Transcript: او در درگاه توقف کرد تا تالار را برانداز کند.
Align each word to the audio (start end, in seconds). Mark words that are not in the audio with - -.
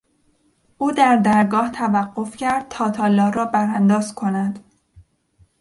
او 0.77 0.91
در 0.91 1.15
درگاه 1.15 1.71
توقف 1.71 2.37
کرد 2.37 2.67
تا 2.69 2.89
تالار 2.91 3.33
را 3.33 3.45
برانداز 3.45 4.15
کند. 4.15 4.59